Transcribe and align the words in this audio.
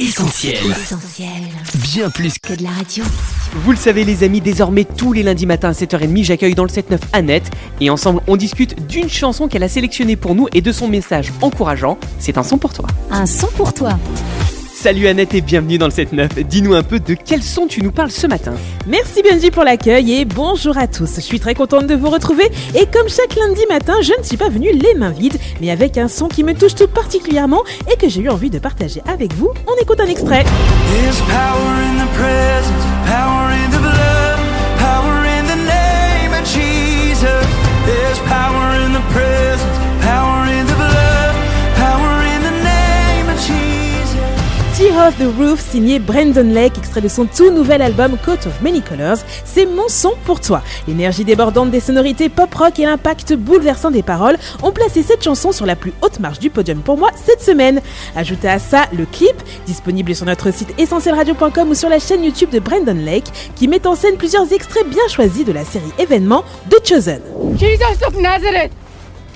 Essentiel. 0.00 0.56
Bien 1.74 2.08
plus 2.08 2.38
que 2.38 2.54
de 2.54 2.62
la 2.62 2.70
radio. 2.70 3.04
Vous 3.52 3.70
le 3.70 3.76
savez 3.76 4.04
les 4.04 4.24
amis, 4.24 4.40
désormais 4.40 4.84
tous 4.84 5.12
les 5.12 5.22
lundis 5.22 5.44
matins 5.44 5.68
à 5.68 5.72
7h30, 5.72 6.24
j'accueille 6.24 6.54
dans 6.54 6.64
le 6.64 6.70
7-9 6.70 6.98
Annette 7.12 7.50
et 7.82 7.90
ensemble 7.90 8.22
on 8.26 8.36
discute 8.36 8.86
d'une 8.86 9.10
chanson 9.10 9.46
qu'elle 9.46 9.62
a 9.62 9.68
sélectionnée 9.68 10.16
pour 10.16 10.34
nous 10.34 10.48
et 10.54 10.62
de 10.62 10.72
son 10.72 10.88
message 10.88 11.34
encourageant. 11.42 11.98
C'est 12.18 12.38
un 12.38 12.42
son 12.42 12.56
pour 12.56 12.72
toi. 12.72 12.86
Un 13.10 13.26
son 13.26 13.48
pour 13.48 13.74
toi. 13.74 13.98
Salut 14.82 15.08
Annette 15.08 15.34
et 15.34 15.42
bienvenue 15.42 15.76
dans 15.76 15.88
le 15.88 15.92
7-9. 15.92 16.42
Dis-nous 16.44 16.72
un 16.72 16.82
peu 16.82 17.00
de 17.00 17.12
quel 17.12 17.42
son 17.42 17.66
tu 17.66 17.82
nous 17.82 17.92
parles 17.92 18.10
ce 18.10 18.26
matin. 18.26 18.54
Merci 18.86 19.22
Benji 19.22 19.50
pour 19.50 19.62
l'accueil 19.62 20.14
et 20.14 20.24
bonjour 20.24 20.78
à 20.78 20.86
tous. 20.86 21.16
Je 21.16 21.20
suis 21.20 21.38
très 21.38 21.54
contente 21.54 21.86
de 21.86 21.94
vous 21.94 22.08
retrouver 22.08 22.44
et 22.74 22.86
comme 22.86 23.06
chaque 23.06 23.36
lundi 23.36 23.60
matin, 23.68 23.96
je 24.00 24.18
ne 24.18 24.24
suis 24.24 24.38
pas 24.38 24.48
venue 24.48 24.72
les 24.72 24.94
mains 24.94 25.10
vides, 25.10 25.36
mais 25.60 25.70
avec 25.70 25.98
un 25.98 26.08
son 26.08 26.28
qui 26.28 26.44
me 26.44 26.54
touche 26.54 26.76
tout 26.76 26.88
particulièrement 26.88 27.62
et 27.92 27.98
que 27.98 28.08
j'ai 28.08 28.22
eu 28.22 28.30
envie 28.30 28.48
de 28.48 28.58
partager 28.58 29.02
avec 29.06 29.34
vous. 29.34 29.50
On 29.66 29.82
écoute 29.82 30.00
un 30.00 30.06
extrait. 30.06 30.46
The 45.18 45.26
Roof, 45.38 45.60
signé 45.60 45.98
Brandon 45.98 46.48
Lake, 46.52 46.78
extrait 46.78 47.00
de 47.00 47.08
son 47.08 47.26
tout 47.26 47.50
nouvel 47.50 47.82
album 47.82 48.16
Coat 48.24 48.46
of 48.46 48.60
Many 48.62 48.82
Colors. 48.82 49.18
C'est 49.44 49.66
mon 49.66 49.88
son 49.88 50.12
pour 50.24 50.40
toi. 50.40 50.62
L'énergie 50.86 51.24
débordante 51.24 51.70
des 51.70 51.80
sonorités 51.80 52.28
pop-rock 52.28 52.78
et 52.78 52.84
l'impact 52.84 53.34
bouleversant 53.34 53.90
des 53.90 54.02
paroles 54.02 54.36
ont 54.62 54.72
placé 54.72 55.02
cette 55.02 55.22
chanson 55.22 55.52
sur 55.52 55.66
la 55.66 55.76
plus 55.76 55.92
haute 56.02 56.20
marche 56.20 56.38
du 56.38 56.50
podium 56.50 56.80
pour 56.80 56.96
moi 56.96 57.10
cette 57.14 57.40
semaine. 57.40 57.80
Ajoutez 58.14 58.48
à 58.48 58.58
ça 58.58 58.86
le 58.92 59.06
clip, 59.06 59.34
disponible 59.66 60.14
sur 60.14 60.26
notre 60.26 60.52
site 60.52 60.74
essentielradio.com 60.78 61.70
ou 61.70 61.74
sur 61.74 61.88
la 61.88 61.98
chaîne 61.98 62.22
YouTube 62.22 62.50
de 62.50 62.58
Brandon 62.58 62.94
Lake, 62.94 63.52
qui 63.56 63.68
met 63.68 63.86
en 63.86 63.94
scène 63.94 64.16
plusieurs 64.16 64.52
extraits 64.52 64.88
bien 64.88 65.08
choisis 65.08 65.44
de 65.44 65.52
la 65.52 65.64
série 65.64 65.92
événement 65.98 66.44
The 66.70 66.86
Chosen. 66.86 67.20
Jesus 67.56 68.04
of 68.06 68.16
Nazareth, 68.20 68.72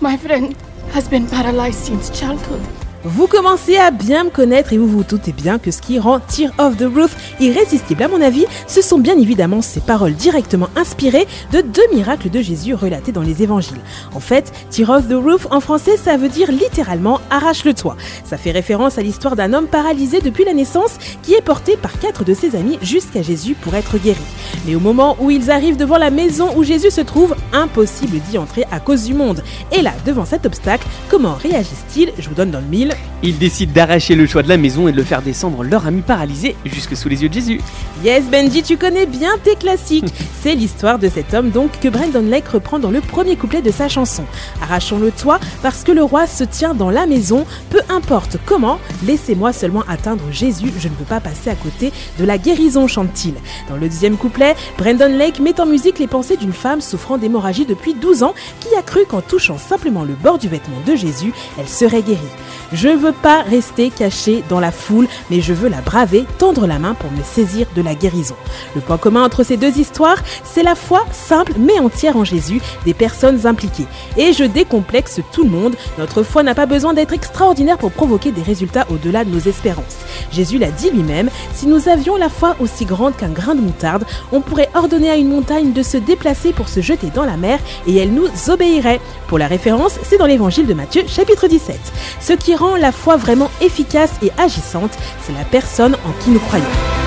my 0.00 0.16
friend 0.18 0.54
has 0.94 1.08
been 1.08 1.26
paralyzed 1.26 1.78
since 1.78 2.10
childhood. 2.10 2.60
Vous 3.04 3.26
commencez 3.26 3.76
à 3.76 3.90
bien 3.90 4.22
me 4.22 4.30
connaître 4.30 4.72
et 4.72 4.78
vous 4.78 4.86
vous 4.86 5.02
doutez 5.02 5.32
bien 5.32 5.58
que 5.58 5.72
ce 5.72 5.82
qui 5.82 5.98
rend 5.98 6.20
Tear 6.20 6.52
of 6.58 6.76
the 6.76 6.84
Roof 6.84 7.16
irrésistible 7.40 8.00
à 8.04 8.06
mon 8.06 8.20
avis, 8.20 8.46
ce 8.68 8.80
sont 8.80 8.98
bien 8.98 9.18
évidemment 9.18 9.60
ces 9.60 9.80
paroles 9.80 10.14
directement 10.14 10.68
inspirées 10.76 11.26
de 11.50 11.62
deux 11.62 11.82
miracles 11.92 12.30
de 12.30 12.40
Jésus 12.40 12.74
relatés 12.74 13.10
dans 13.10 13.22
les 13.22 13.42
évangiles. 13.42 13.80
En 14.14 14.20
fait, 14.20 14.52
Tear 14.70 14.90
of 14.90 15.08
the 15.08 15.14
Roof 15.14 15.48
en 15.50 15.58
français 15.58 15.96
ça 15.96 16.16
veut 16.16 16.28
dire 16.28 16.52
littéralement 16.52 17.20
arrache 17.28 17.64
le 17.64 17.74
toit. 17.74 17.96
Ça 18.24 18.36
fait 18.36 18.52
référence 18.52 18.98
à 18.98 19.02
l'histoire 19.02 19.34
d'un 19.34 19.52
homme 19.52 19.66
paralysé 19.66 20.20
depuis 20.20 20.44
la 20.44 20.54
naissance 20.54 20.98
qui 21.24 21.34
est 21.34 21.42
porté 21.42 21.76
par 21.76 21.98
quatre 21.98 22.24
de 22.24 22.34
ses 22.34 22.54
amis 22.54 22.78
jusqu'à 22.82 23.22
Jésus 23.22 23.54
pour 23.54 23.74
être 23.74 23.98
guéri. 23.98 24.22
Mais 24.64 24.76
au 24.76 24.80
moment 24.80 25.16
où 25.18 25.32
ils 25.32 25.50
arrivent 25.50 25.76
devant 25.76 25.98
la 25.98 26.10
maison 26.10 26.50
où 26.56 26.62
Jésus 26.62 26.92
se 26.92 27.00
trouve, 27.00 27.34
impossible 27.52 28.20
d'y 28.30 28.38
entrer 28.38 28.64
à 28.70 28.78
cause 28.78 29.04
du 29.04 29.14
monde. 29.14 29.42
Et 29.72 29.82
là, 29.82 29.92
devant 30.06 30.24
cet 30.24 30.46
obstacle, 30.46 30.86
comment 31.08 31.34
réagissent-ils? 31.34 32.12
Je 32.16 32.28
vous 32.28 32.36
donne 32.36 32.52
dans 32.52 32.60
le 32.60 32.66
mille. 32.66 32.91
Ils 33.24 33.38
décident 33.38 33.72
d'arracher 33.72 34.16
le 34.16 34.26
choix 34.26 34.42
de 34.42 34.48
la 34.48 34.56
maison 34.56 34.88
et 34.88 34.92
de 34.92 34.96
le 34.96 35.04
faire 35.04 35.22
descendre 35.22 35.62
leur 35.62 35.86
ami 35.86 36.02
paralysé 36.02 36.56
jusque 36.64 36.96
sous 36.96 37.08
les 37.08 37.22
yeux 37.22 37.28
de 37.28 37.34
Jésus. 37.34 37.60
Yes 38.02 38.24
Benji, 38.24 38.64
tu 38.64 38.76
connais 38.76 39.06
bien 39.06 39.30
tes 39.44 39.54
classiques. 39.54 40.12
C'est 40.42 40.56
l'histoire 40.56 40.98
de 40.98 41.08
cet 41.08 41.32
homme 41.32 41.50
donc 41.50 41.78
que 41.78 41.88
Brandon 41.88 42.28
Lake 42.28 42.48
reprend 42.48 42.80
dans 42.80 42.90
le 42.90 43.00
premier 43.00 43.36
couplet 43.36 43.62
de 43.62 43.70
sa 43.70 43.88
chanson. 43.88 44.24
Arrachons 44.60 44.98
le 44.98 45.12
toit 45.12 45.38
parce 45.62 45.84
que 45.84 45.92
le 45.92 46.02
roi 46.02 46.26
se 46.26 46.42
tient 46.42 46.74
dans 46.74 46.90
la 46.90 47.06
maison, 47.06 47.46
peu 47.70 47.78
importe 47.88 48.38
comment, 48.44 48.80
laissez-moi 49.06 49.52
seulement 49.52 49.84
atteindre 49.88 50.24
Jésus, 50.32 50.72
je 50.80 50.88
ne 50.88 50.94
veux 50.94 51.04
pas 51.04 51.20
passer 51.20 51.48
à 51.48 51.54
côté 51.54 51.92
de 52.18 52.24
la 52.24 52.38
guérison, 52.38 52.88
chante-t-il. 52.88 53.34
Dans 53.68 53.76
le 53.76 53.88
deuxième 53.88 54.16
couplet, 54.16 54.56
Brandon 54.78 55.16
Lake 55.16 55.38
met 55.38 55.60
en 55.60 55.66
musique 55.66 56.00
les 56.00 56.08
pensées 56.08 56.36
d'une 56.36 56.52
femme 56.52 56.80
souffrant 56.80 57.18
d'hémorragie 57.18 57.66
depuis 57.66 57.94
12 57.94 58.24
ans 58.24 58.34
qui 58.58 58.74
a 58.76 58.82
cru 58.82 59.06
qu'en 59.08 59.20
touchant 59.20 59.58
simplement 59.58 60.02
le 60.02 60.14
bord 60.14 60.38
du 60.38 60.48
vêtement 60.48 60.80
de 60.84 60.96
Jésus, 60.96 61.32
elle 61.56 61.68
serait 61.68 62.02
guérie. 62.02 62.18
Je 62.72 62.88
veux 62.88 63.12
pas 63.12 63.42
rester 63.42 63.90
caché 63.90 64.42
dans 64.48 64.60
la 64.60 64.72
foule, 64.72 65.06
mais 65.30 65.40
je 65.40 65.52
veux 65.52 65.68
la 65.68 65.80
braver, 65.80 66.24
tendre 66.38 66.66
la 66.66 66.78
main 66.78 66.94
pour 66.94 67.10
me 67.10 67.22
saisir 67.22 67.66
de 67.76 67.82
la 67.82 67.94
guérison. 67.94 68.34
Le 68.74 68.80
point 68.80 68.96
commun 68.96 69.24
entre 69.24 69.44
ces 69.44 69.56
deux 69.56 69.78
histoires, 69.78 70.22
c'est 70.44 70.62
la 70.62 70.74
foi 70.74 71.04
simple 71.12 71.52
mais 71.58 71.78
entière 71.78 72.16
en 72.16 72.24
Jésus 72.24 72.60
des 72.84 72.94
personnes 72.94 73.46
impliquées. 73.46 73.86
Et 74.16 74.32
je 74.32 74.44
décomplexe 74.44 75.20
tout 75.32 75.44
le 75.44 75.50
monde, 75.50 75.76
notre 75.98 76.22
foi 76.22 76.42
n'a 76.42 76.54
pas 76.54 76.66
besoin 76.66 76.94
d'être 76.94 77.12
extraordinaire 77.12 77.78
pour 77.78 77.92
provoquer 77.92 78.32
des 78.32 78.42
résultats 78.42 78.86
au-delà 78.90 79.24
de 79.24 79.30
nos 79.30 79.40
espérances. 79.40 79.98
Jésus 80.32 80.58
l'a 80.58 80.70
dit 80.70 80.90
lui-même, 80.90 81.30
si 81.54 81.66
nous 81.66 81.88
avions 81.88 82.16
la 82.16 82.28
foi 82.28 82.56
aussi 82.60 82.84
grande 82.84 83.16
qu'un 83.16 83.28
grain 83.28 83.54
de 83.54 83.60
moutarde, 83.60 84.04
on 84.32 84.40
pourrait 84.40 84.70
ordonner 84.74 85.10
à 85.10 85.16
une 85.16 85.28
montagne 85.28 85.72
de 85.72 85.82
se 85.82 85.96
déplacer 85.96 86.52
pour 86.52 86.68
se 86.68 86.80
jeter 86.80 87.10
dans 87.14 87.24
la 87.24 87.36
mer 87.36 87.58
et 87.86 87.96
elle 87.96 88.12
nous 88.12 88.28
obéirait. 88.48 89.00
Pour 89.28 89.38
la 89.38 89.46
référence, 89.46 89.98
c'est 90.02 90.18
dans 90.18 90.26
l'évangile 90.26 90.66
de 90.66 90.74
Matthieu 90.74 91.04
chapitre 91.06 91.48
17. 91.48 91.78
Ce 92.20 92.32
qui 92.32 92.54
rend 92.54 92.76
la 92.76 92.92
foi 92.92 93.16
vraiment 93.16 93.50
efficace 93.60 94.12
et 94.22 94.30
agissante, 94.38 94.92
c'est 95.22 95.32
la 95.32 95.44
personne 95.44 95.96
en 96.06 96.12
qui 96.22 96.30
nous 96.30 96.40
croyons. 96.40 97.01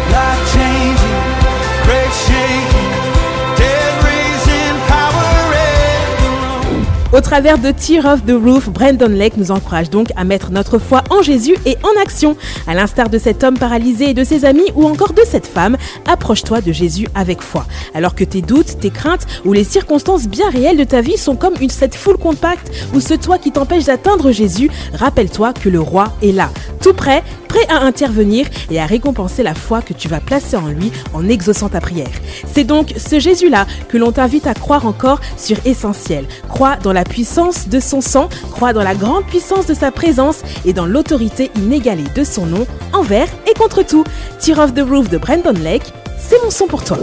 Au 7.15 7.21
travers 7.21 7.57
de 7.57 7.71
Tear 7.71 8.03
of 8.03 8.25
the 8.25 8.33
Roof, 8.33 8.67
Brandon 8.67 9.07
Lake 9.07 9.37
nous 9.37 9.49
encourage 9.49 9.89
donc 9.89 10.09
à 10.17 10.25
mettre 10.25 10.51
notre 10.51 10.79
foi 10.79 11.01
en 11.09 11.21
Jésus 11.21 11.55
et 11.65 11.77
en 11.81 12.01
action. 12.01 12.35
À 12.67 12.75
l'instar 12.75 13.09
de 13.09 13.17
cet 13.17 13.41
homme 13.45 13.57
paralysé 13.57 14.09
et 14.09 14.13
de 14.13 14.25
ses 14.25 14.43
amis 14.43 14.69
ou 14.75 14.83
encore 14.83 15.13
de 15.13 15.21
cette 15.25 15.47
femme, 15.47 15.77
approche-toi 16.05 16.59
de 16.59 16.73
Jésus 16.73 17.07
avec 17.15 17.41
foi. 17.41 17.67
Alors 17.93 18.15
que 18.15 18.25
tes 18.25 18.41
doutes, 18.41 18.81
tes 18.81 18.89
craintes 18.89 19.27
ou 19.45 19.53
les 19.53 19.63
circonstances 19.63 20.27
bien 20.27 20.49
réelles 20.49 20.75
de 20.75 20.83
ta 20.83 20.99
vie 20.99 21.17
sont 21.17 21.37
comme 21.37 21.53
une 21.61 21.69
cette 21.69 21.95
foule 21.95 22.17
compacte 22.17 22.69
ou 22.93 22.99
ce 22.99 23.13
toit 23.13 23.37
qui 23.37 23.53
t'empêche 23.53 23.85
d'atteindre 23.85 24.33
Jésus, 24.33 24.69
rappelle-toi 24.91 25.53
que 25.53 25.69
le 25.69 25.79
roi 25.79 26.11
est 26.21 26.33
là, 26.33 26.49
tout 26.81 26.93
prêt, 26.93 27.23
prêt 27.55 27.73
à 27.73 27.83
intervenir 27.85 28.47
et 28.69 28.79
à 28.79 28.85
récompenser 28.85 29.43
la 29.43 29.55
foi 29.55 29.81
que 29.81 29.93
tu 29.93 30.07
vas 30.07 30.19
placer 30.19 30.57
en 30.57 30.67
lui 30.67 30.91
en 31.13 31.27
exaucant 31.27 31.69
ta 31.69 31.79
prière. 31.79 32.09
C'est 32.51 32.63
donc 32.63 32.93
ce 32.97 33.19
Jésus-là 33.19 33.65
que 33.87 33.97
l'on 33.97 34.11
t'invite 34.11 34.47
à 34.47 34.53
croire 34.53 34.85
encore 34.85 35.21
sur 35.37 35.57
Essentiel. 35.65 36.25
Crois 36.49 36.75
dans 36.77 36.91
la 36.91 37.03
puissance 37.03 37.69
de 37.69 37.79
son 37.79 38.01
sang, 38.01 38.29
crois 38.51 38.73
dans 38.73 38.83
la 38.83 38.95
grande 38.95 39.25
puissance 39.25 39.65
de 39.67 39.73
sa 39.73 39.91
présence 39.91 40.41
et 40.65 40.73
dans 40.73 40.85
l'autorité 40.85 41.51
inégalée 41.55 42.03
de 42.15 42.23
son 42.23 42.45
nom, 42.45 42.67
envers 42.93 43.27
et 43.49 43.53
contre 43.57 43.83
tout. 43.83 44.03
Tear 44.39 44.59
of 44.59 44.73
the 44.73 44.81
Roof 44.81 45.09
de 45.09 45.17
Brandon 45.17 45.53
Lake, 45.53 45.93
c'est 46.17 46.41
mon 46.43 46.49
son 46.49 46.67
pour 46.67 46.83
toi. 46.83 46.97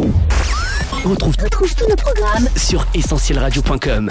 Retrouve, 1.04 1.34
tous 1.36 1.88
nos 1.88 1.96
programmes 1.96 2.48
sur 2.56 2.86
essentielradio.com. 2.94 4.10